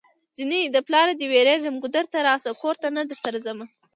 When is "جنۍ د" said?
0.37-0.77